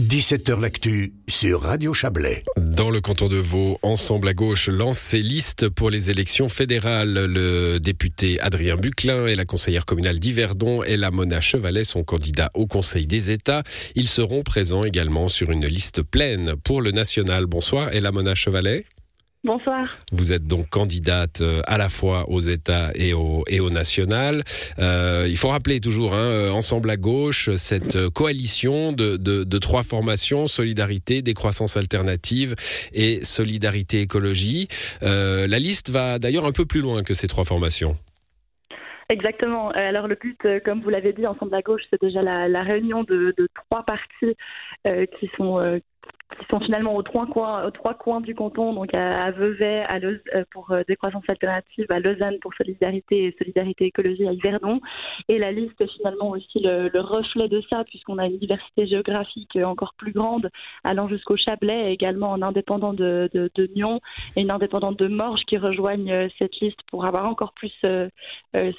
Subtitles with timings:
[0.00, 2.42] 17h L'actu sur Radio Chablais.
[2.56, 7.12] Dans le canton de Vaud, Ensemble à gauche lance ses listes pour les élections fédérales.
[7.12, 12.50] Le député Adrien Buclin et la conseillère communale d'Yverdon et la Mona Chevalet sont candidats
[12.54, 13.62] au Conseil des États.
[13.94, 17.46] Ils seront présents également sur une liste pleine pour le national.
[17.46, 18.86] Bonsoir, et la Mona Chevalet.
[19.44, 19.98] Bonsoir.
[20.10, 24.42] Vous êtes donc candidate euh, à la fois aux États et au, et au national.
[24.78, 29.58] Euh, il faut rappeler toujours, hein, euh, Ensemble à gauche, cette coalition de, de, de,
[29.58, 32.54] trois formations, Solidarité, Décroissance alternative
[32.94, 34.68] et Solidarité écologie.
[35.02, 37.98] Euh, la liste va d'ailleurs un peu plus loin que ces trois formations.
[39.10, 39.68] Exactement.
[39.72, 43.04] Alors le but, comme vous l'avez dit, Ensemble à gauche, c'est déjà la, la réunion
[43.04, 44.34] de, de, trois partis
[44.86, 45.78] euh, qui sont euh,
[46.38, 49.98] qui sont finalement aux trois coins, aux trois coins du canton, donc à, Vevey, à
[49.98, 54.80] Lausanne, euh, pour euh, décroissance alternative, à Lausanne pour solidarité et solidarité écologie à Yverdon.
[55.28, 58.86] Et la liste est finalement aussi le, le reflet de ça, puisqu'on a une diversité
[58.86, 60.50] géographique encore plus grande,
[60.84, 63.30] allant jusqu'au Chablais, également un indépendant de,
[63.74, 64.00] Nyon
[64.36, 67.72] et une indépendante de Morges qui rejoignent euh, cette liste pour avoir encore plus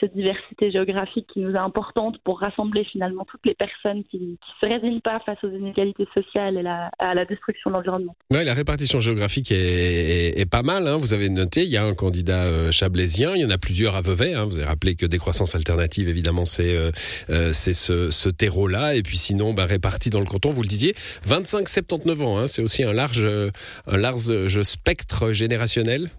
[0.00, 4.36] cette diversité géographique qui nous est importante pour rassembler finalement toutes les personnes qui ne
[4.62, 8.16] se résignent pas face aux inégalités sociales et à la destruction de l'environnement.
[8.30, 10.86] Ouais, la répartition géographique est, est, est pas mal.
[10.86, 10.96] Hein.
[10.96, 13.96] Vous avez noté, il y a un candidat euh, chablaisien, il y en a plusieurs
[13.96, 14.34] à Vevey.
[14.34, 14.44] Hein.
[14.44, 16.90] Vous avez rappelé que décroissance alternative, évidemment, c'est euh,
[17.30, 18.94] euh, ce, ce terreau-là.
[18.94, 20.92] Et puis sinon, bah, réparti dans le canton, vous le disiez,
[21.26, 22.38] 25-79 ans.
[22.38, 22.46] Hein.
[22.46, 23.26] C'est aussi un large,
[23.86, 26.10] un large spectre générationnel.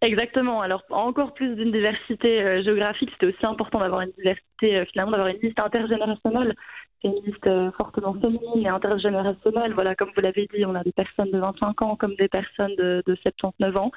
[0.00, 0.60] Exactement.
[0.60, 5.12] Alors encore plus d'une diversité euh, géographique, c'était aussi important d'avoir une diversité euh, finalement
[5.12, 6.54] d'avoir une liste intergénérationnelle.
[7.04, 9.72] Liste euh, fortement féminine et intergénérationnelle.
[9.72, 12.74] Voilà, comme vous l'avez dit, on a des personnes de 25 ans comme des personnes
[12.76, 13.92] de, de 79 ans.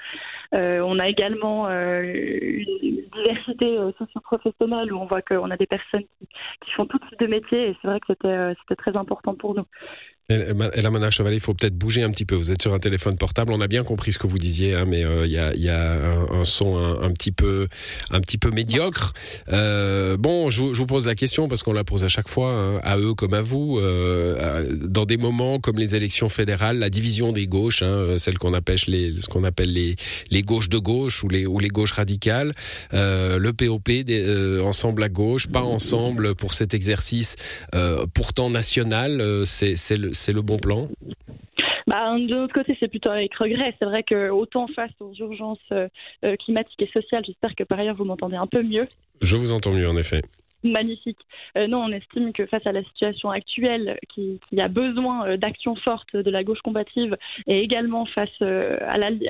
[0.53, 6.03] Euh, on a également euh, une diversité socio-professionnelle où on voit qu'on a des personnes
[6.19, 6.27] qui,
[6.63, 9.55] qui font tout type de métiers et c'est vrai que c'était c'était très important pour
[9.55, 9.65] nous.
[10.31, 12.35] Et la Mona Chevalet, il faut peut-être bouger un petit peu.
[12.35, 13.51] Vous êtes sur un téléphone portable.
[13.53, 15.69] On a bien compris ce que vous disiez, hein, mais il euh, y, a, y,
[15.69, 15.97] a,
[16.31, 17.67] un, son un, petit peu,
[18.11, 19.13] un petit peu médiocre.
[19.51, 22.79] Euh, bon, je, vous pose la question parce qu'on la pose à chaque fois, hein,
[22.83, 23.79] à eux comme à vous.
[23.79, 28.53] Euh, dans des moments comme les élections fédérales, la division des gauches, hein, celle qu'on
[28.53, 32.53] appelle les, ce qu'on appelle les, gauches de gauche ou les, ou les gauches radicales,
[32.91, 33.89] le POP,
[34.65, 37.35] ensemble à gauche, pas ensemble pour cet exercice
[38.13, 39.43] pourtant national.
[39.45, 40.87] c'est le c'est le bon plan?
[41.87, 43.75] Bah, de notre côté, c'est plutôt avec regret.
[43.79, 45.87] C'est vrai que autant face aux urgences euh,
[46.37, 48.85] climatiques et sociales, j'espère que par ailleurs vous m'entendez un peu mieux.
[49.21, 50.21] Je vous entends mieux, en effet
[50.63, 51.19] magnifique.
[51.57, 55.37] Euh, non, on estime que face à la situation actuelle, qui, qui a besoin euh,
[55.37, 57.17] d'actions fortes de la gauche combative,
[57.47, 58.77] et également face euh,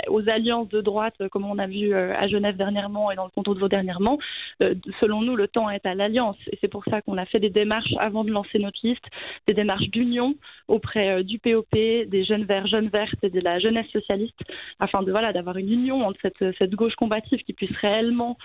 [0.10, 3.54] aux alliances de droite, comme on a vu à Genève dernièrement et dans le canton
[3.54, 4.18] de Vaud dernièrement,
[5.00, 6.38] selon nous, le temps est à l'alliance.
[6.52, 9.04] Et c'est pour ça qu'on a fait des démarches avant de lancer notre liste,
[9.48, 10.36] des démarches d'union
[10.68, 14.40] auprès du POP, des jeunes verts, jeunes vertes et de la jeunesse socialiste,
[14.80, 18.38] afin de voilà d'avoir une union entre cette, cette gauche combative qui puisse réellement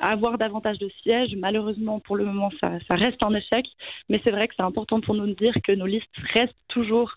[0.00, 1.34] avoir davantage de sièges.
[1.36, 3.66] Malheureusement, pour le moment, ça, ça reste un échec.
[4.08, 7.12] Mais c'est vrai que c'est important pour nous de dire que nos listes restent toujours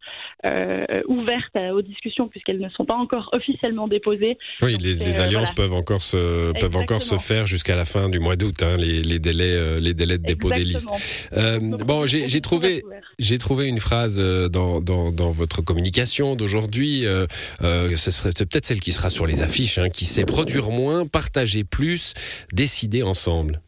[0.45, 4.37] euh, ouvertes aux discussions puisqu'elles ne sont pas encore officiellement déposées.
[4.61, 5.69] Oui, Donc, les, les, alliances euh, voilà.
[5.69, 8.61] peuvent encore se peuvent encore se faire jusqu'à la fin du mois d'août.
[8.63, 10.97] Hein, les, les, délais euh, les délais de dépôt Exactement.
[10.97, 11.71] des listes.
[11.73, 12.83] Euh, bon, j'ai trouvé
[13.19, 14.19] j'ai trouvé une phrase
[14.51, 17.05] dans, dans, dans votre communication d'aujourd'hui.
[17.05, 19.77] Euh, ce serait c'est peut-être celle qui sera sur les affiches.
[19.77, 22.13] Hein, qui sait produire moins, partager plus,
[22.53, 23.61] décider ensemble.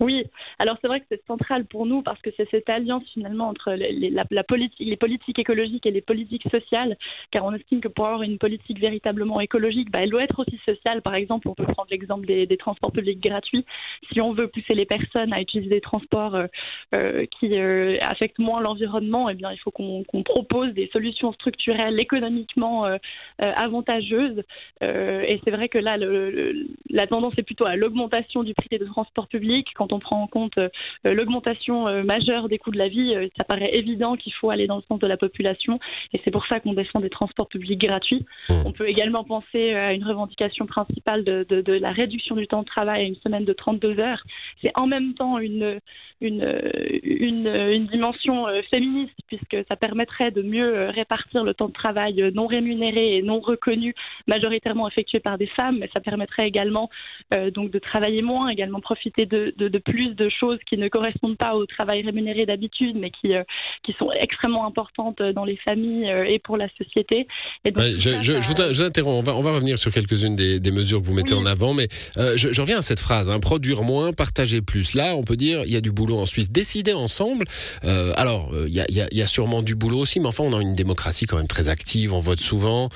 [0.00, 0.24] Oui,
[0.58, 3.72] alors c'est vrai que c'est central pour nous parce que c'est cette alliance finalement entre
[3.72, 6.96] les, la, la politique, les politiques écologiques et les politiques sociales,
[7.30, 10.58] car on estime que pour avoir une politique véritablement écologique, bah, elle doit être aussi
[10.64, 11.02] sociale.
[11.02, 13.64] Par exemple, on peut prendre l'exemple des, transports publics gratuits.
[14.10, 16.46] Si on veut pousser les personnes à utiliser des transports euh,
[16.94, 21.32] euh, qui euh, affectent moins l'environnement, eh bien il faut qu'on qu propose des solutions
[21.32, 22.86] structurelles économiquement
[23.38, 24.42] avantageuses.
[24.80, 28.68] et c'est vrai que là, le, le, la tendance est plutôt à l'augmentation du prix
[28.70, 30.68] des transports publics quand on prend en compte euh,
[31.04, 34.66] l'augmentation euh, majeure des coûts de la vie, euh, ça paraît évident qu'il faut aller
[34.66, 35.78] dans le sens de la population.
[36.12, 38.24] Et c'est pour ça qu'on défend des transports publics gratuits.
[38.48, 38.54] Mmh.
[38.64, 42.60] On peut également penser à une revendication principale de, de, de, la réduction du temps
[42.60, 44.22] de travail à une semaine de 32 heures.
[44.62, 45.80] C'est en même temps une,
[46.20, 46.60] une,
[47.02, 52.46] une, une dimension féministe puisque ça permettrait de mieux répartir le temps de travail non
[52.46, 53.94] rémunéré et non reconnu,
[54.26, 56.79] majoritairement effectué par des femmes, mais ça permettrait également
[57.34, 60.88] euh, donc de travailler moins, également profiter de, de, de plus de choses qui ne
[60.88, 63.32] correspondent pas au travail rémunéré d'habitude, mais qui,
[63.82, 67.26] qui sont extrêmement importantes dans les familles et pour la société.
[67.64, 70.70] Et donc, je, je, vous, interromps, on va, on va revenir sur quelques-unes des, des,
[70.70, 73.82] mesures que vous mettez en avant, mais je, je, reviens à cette phrase, hein, produire
[73.82, 74.94] moins, partager plus.
[74.94, 76.50] Là, on peut dire, il y a du boulot en Suisse.
[76.50, 77.44] Décider ensemble,
[77.82, 80.56] alors, il y a, y, a, y a sûrement du boulot aussi, mais enfin, on
[80.56, 82.88] a une démocratie quand même très active, on vote souvent.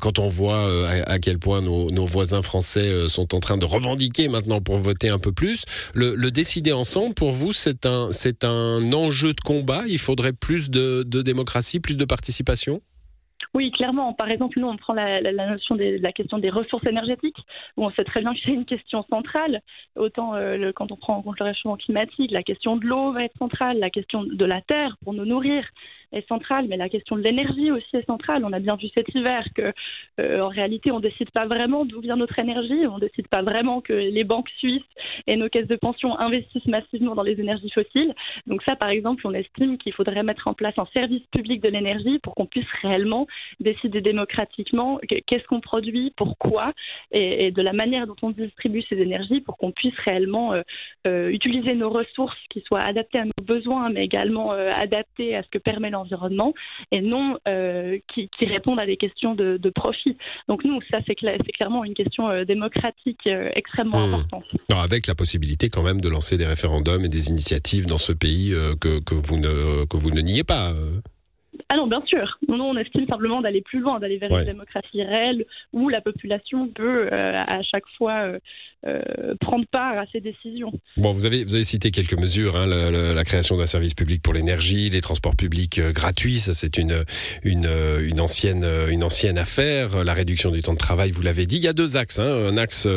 [0.00, 0.68] quand on voit
[1.06, 5.08] à, quel point nos, nos voisins français sont en train de revendiquer maintenant pour voter
[5.08, 5.64] un peu plus.
[5.94, 9.82] Le, décider ensemble, pour vous, c'est un, c'est un enjeu de combat.
[9.88, 12.80] Il faudrait plus de, de démocratie, plus de participation?
[13.54, 14.12] Oui, clairement.
[14.12, 17.38] Par exemple, nous, on prend la, la, notion de la question des ressources énergétiques,
[17.76, 19.60] où on sait très bien que c'est une question centrale.
[19.96, 23.24] Autant euh, quand on prend en compte le réchauffement climatique, la question de l'eau va
[23.24, 25.64] être centrale, la question de la terre pour nous nourrir,
[26.12, 28.44] est centrale, mais la question de l'énergie aussi est centrale.
[28.44, 29.72] On a bien vu cet hiver que,
[30.20, 33.80] euh, en réalité, on décide pas vraiment d'où vient notre énergie, on décide pas vraiment
[33.80, 34.82] que les banques suisses
[35.26, 38.14] et nos caisses de pension investissent massivement dans les énergies fossiles.
[38.46, 41.68] Donc ça, par exemple, on estime qu'il faudrait mettre en place un service public de
[41.68, 43.26] l'énergie pour qu'on puisse réellement
[43.60, 46.72] décider démocratiquement qu'est-ce qu'on produit, pourquoi,
[47.12, 50.62] et, de la manière dont on distribue ces énergies pour qu'on puisse réellement euh,
[51.06, 55.48] euh, utiliser nos ressources qui soient adaptées à nos besoins, mais également adaptées à ce
[55.48, 56.54] que permet environnement
[56.92, 60.16] et non euh, qui, répondent à des questions de, profit.
[60.48, 64.14] Donc nous, ça c'est clairement une question euh, démocratique euh, extrêmement hmm.
[64.14, 64.44] importante.
[64.74, 68.54] avec la possibilité quand même de lancer des référendums et des initiatives dans ce pays
[68.80, 70.72] que, que, vous ne, que vous ne niez pas.
[71.68, 72.38] Ah non, bien sûr.
[72.48, 76.68] Non, on estime simplement d'aller plus loin, d'aller vers une démocratie réelle où la population
[76.68, 78.38] peut à chaque fois euh,
[79.40, 80.72] prendre part à ces décisions.
[80.96, 84.32] Bon, vous avez, vous avez cité quelques mesures, hein, la, création d'un service public pour
[84.32, 87.04] l'énergie, les transports publics euh, gratuits, ça c'est une,
[87.42, 91.56] une, euh, ancienne, une ancienne affaire, la réduction du temps de travail, vous l'avez dit.
[91.56, 92.88] Il y a deux axes, hein, un axe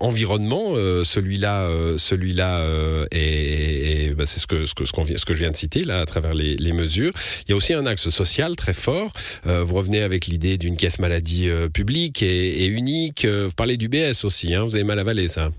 [0.00, 0.74] environnement,
[1.04, 2.64] celui-là celui-là
[3.12, 6.06] et, bah, c'est ce que, ce, que, ce, que je viens de citer là à
[6.06, 7.12] travers les, mesures.
[7.46, 9.10] Il y a aussi un axe social très fort.
[9.44, 13.24] vous revenez avec l'idée d'une caisse maladie publique et, et unique.
[13.26, 15.50] vous parlez du BS aussi, hein, vous avez mal la vallée, ça.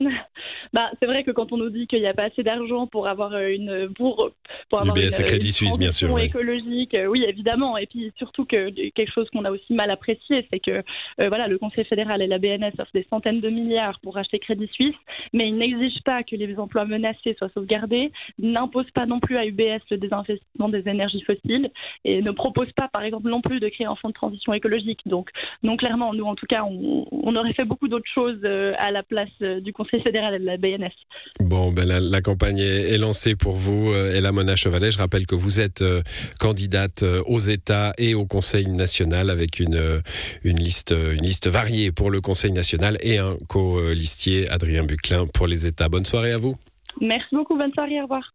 [0.72, 3.06] Bah, c'est vrai que quand on nous dit qu'il n'y a pas assez d'argent pour
[3.06, 4.30] avoir euh, une pour,
[4.70, 7.76] pour avoir une, Crédit Suisse, bien sûr, écologique, euh, oui évidemment.
[7.76, 11.46] Et puis surtout que quelque chose qu'on a aussi mal apprécié, c'est que euh, voilà
[11.46, 14.96] le Conseil fédéral et la BNS offrent des centaines de milliards pour acheter Crédit Suisse,
[15.34, 19.44] mais ils n'exigent pas que les emplois menacés soient sauvegardés, n'imposent pas non plus à
[19.44, 21.70] UBS le désinvestissement des énergies fossiles
[22.06, 25.00] et ne proposent pas par exemple non plus de créer un fonds de transition écologique.
[25.04, 25.28] Donc
[25.62, 28.42] non clairement, nous en tout cas, on, on aurait fait beaucoup d'autres choses
[28.78, 30.92] à la place du Conseil fédéral et de la BNS.
[31.40, 34.90] Bon, ben la, campagne est, lancée pour vous, euh, Ella Mona Chevalet.
[34.90, 36.02] Je rappelle que vous êtes euh,
[36.38, 40.00] candidate euh, aux États et au Conseil national avec une,
[40.44, 45.46] une, liste, une liste variée pour le Conseil national et un co-listier, Adrien Buclin, pour
[45.46, 45.88] les États.
[45.88, 46.56] Bonne soirée à vous.
[47.00, 48.32] Merci beaucoup, bonne soirée, au revoir.